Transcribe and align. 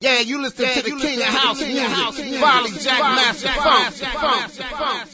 Yeah, 0.00 0.20
you 0.20 0.42
listen 0.42 0.66
yeah, 0.66 0.74
to 0.74 0.82
the 0.82 0.90
King 0.90 1.20
of 1.20 1.28
House 1.28 1.58
music, 1.58 2.38
Farley 2.38 2.70
Jackmaster 2.72 3.48
Funk. 4.76 5.08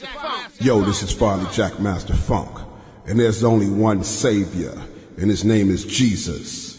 Yo, 0.60 0.80
this 0.80 1.04
is 1.04 1.12
Farley 1.12 1.44
Jackmaster 1.46 2.16
Funk, 2.16 2.58
and 3.06 3.20
there's 3.20 3.44
only 3.44 3.70
one 3.70 4.02
Savior, 4.02 4.76
and 5.18 5.30
his 5.30 5.44
name 5.44 5.70
is 5.70 5.84
Jesus. 5.84 6.72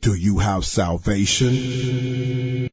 Do 0.00 0.16
you 0.16 0.38
have 0.38 0.64
salvation? 0.64 2.68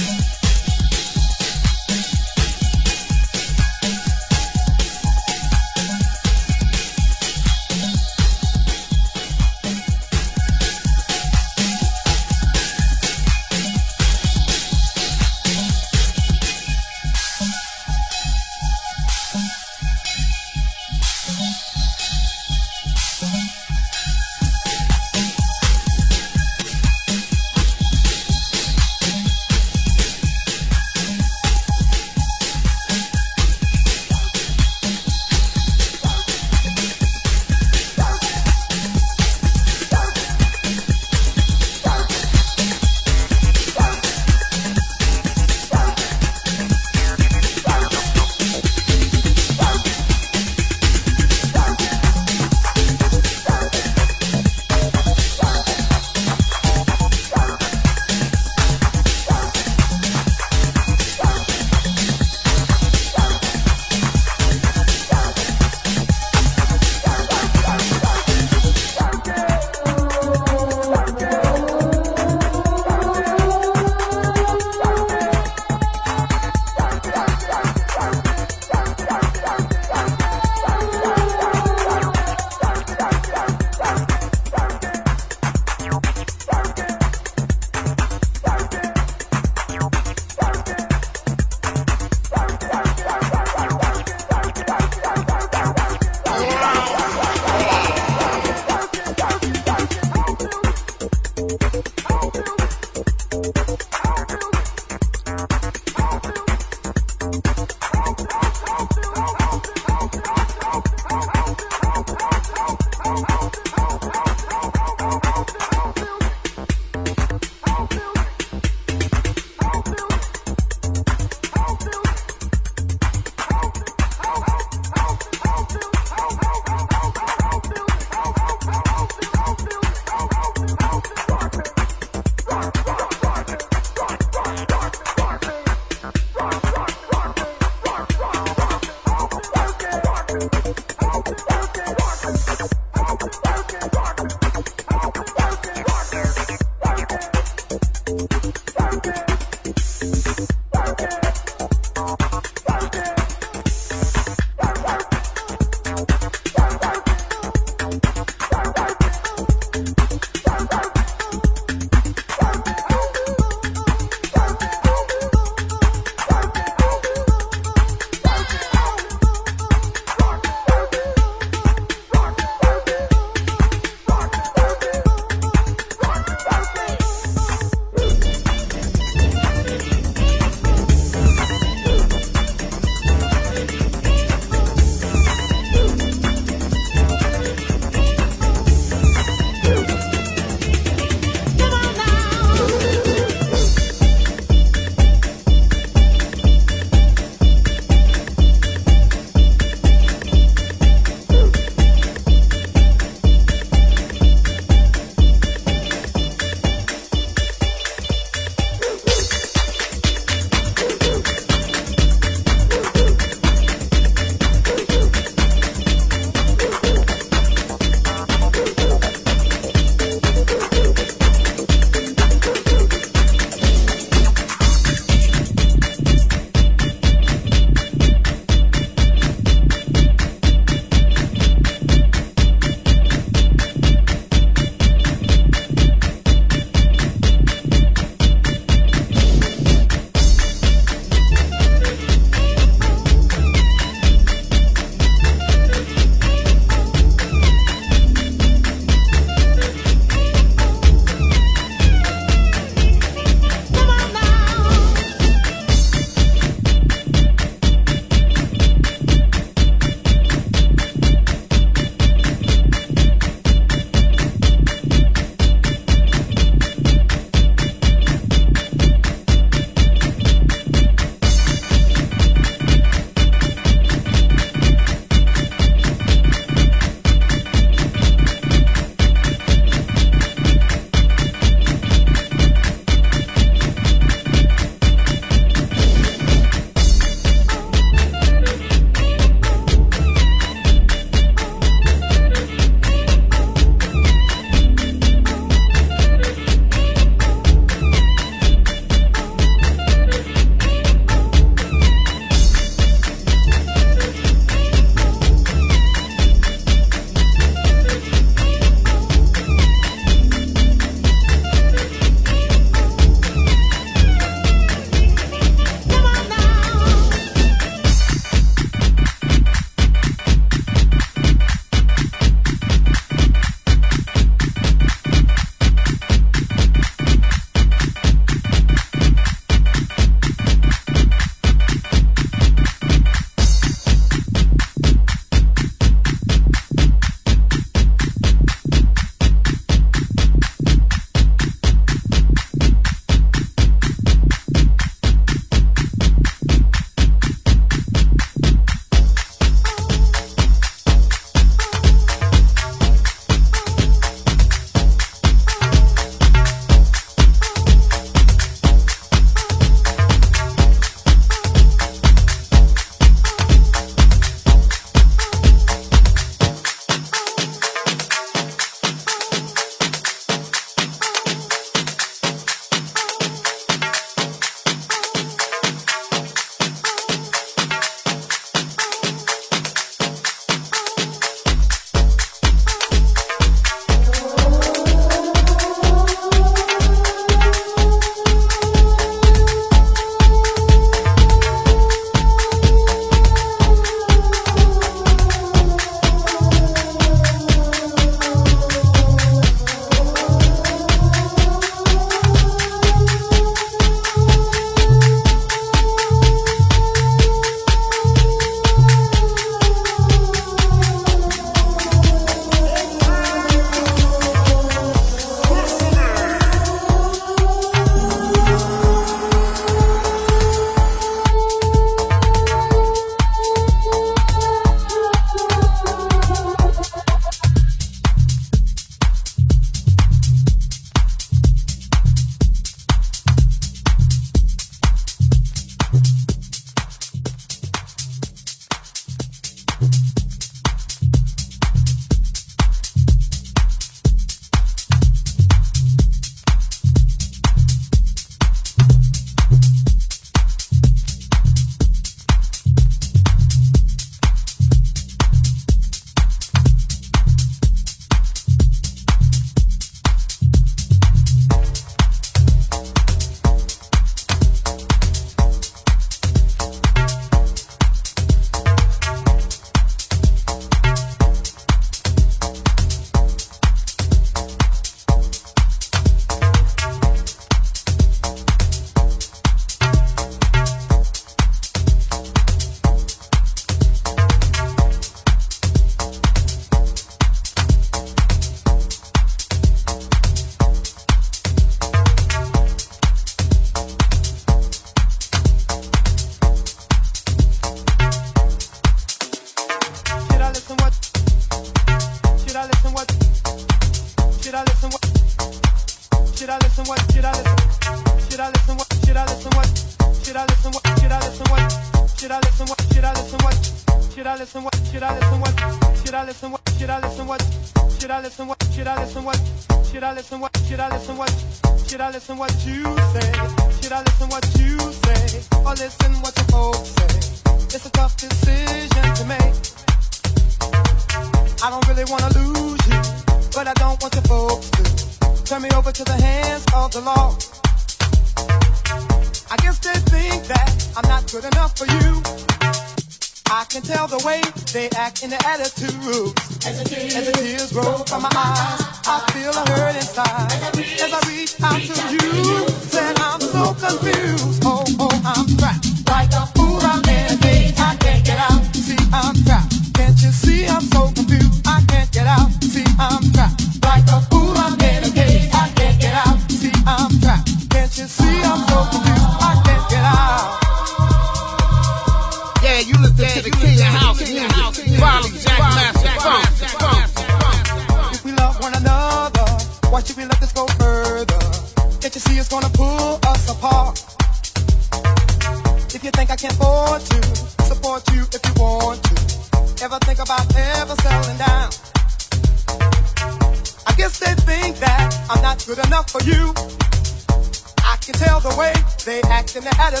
and 599.55 599.65
they 599.65 599.75
had 599.75 599.93
a 599.93 600.00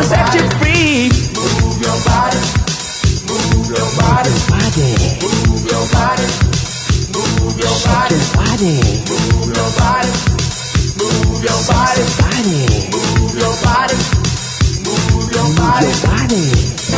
gonna 0.00 0.08
set 0.08 0.34
you 0.34 0.48
free. 0.58 1.10
Move 1.36 1.76
your 1.82 1.98
body. 2.08 2.40
Move 3.28 3.68
your 3.68 3.88
body. 4.00 4.32
Move 5.20 5.64
your 5.68 5.84
body. 5.92 6.26
Move 7.12 7.58
your 7.60 7.76
body. 7.84 8.16
Move 8.30 9.52
your 9.52 9.70
body. 9.76 10.08
Move 10.96 11.44
your 11.44 11.44
body. 11.44 11.44
Move 11.44 11.44
your 11.44 11.60
body. 11.68 12.04
Move 12.90 13.34
your 13.36 13.54
body. 13.60 13.98
Move 14.84 15.28
your 15.32 15.48
body. 15.56 16.89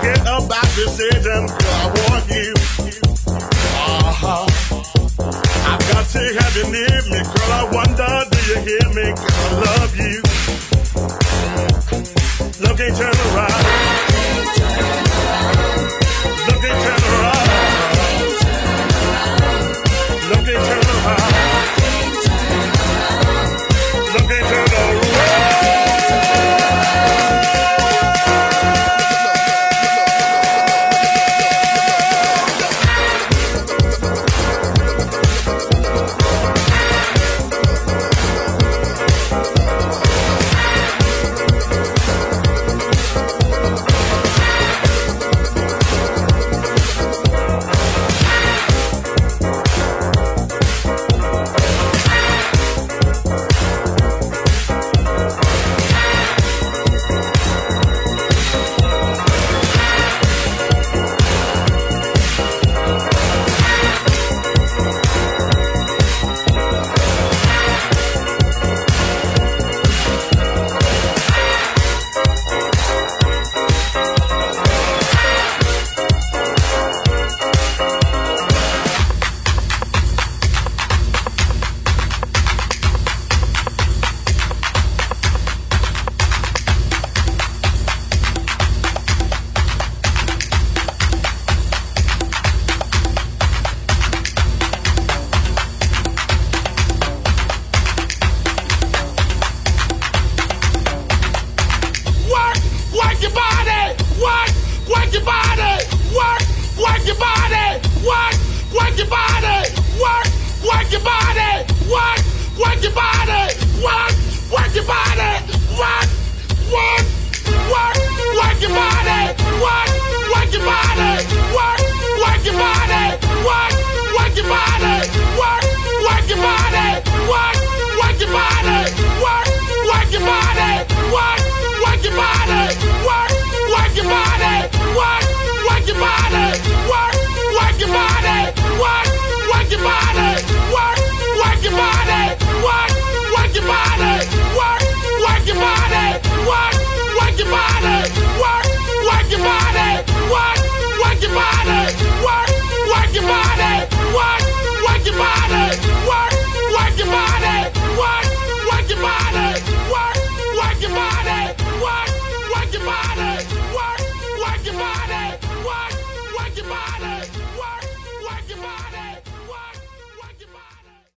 Forget 0.00 0.20
about 0.22 0.64
decisions. 0.74 1.52
Girl, 1.52 1.76
I 1.76 1.88
want 2.08 2.24
you. 2.30 2.54
Uh-huh. 3.76 4.46
I've 5.68 5.84
got 5.92 6.06
to 6.08 6.22
have 6.40 6.56
you 6.56 6.64
near 6.72 7.02
me, 7.10 7.20
girl. 7.20 7.52
I 7.52 7.68
wonder, 7.70 8.24
do 8.30 8.38
you 8.48 8.56
hear 8.64 8.88
me? 8.96 9.12
Girl, 9.12 9.28
I 9.28 9.60
love 9.60 9.94
you. 9.98 10.22
Love 12.64 12.78
can't 12.78 12.96
turn 12.96 13.36
around. 13.36 13.69